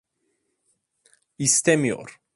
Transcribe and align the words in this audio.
İstemiyor… 1.37 2.21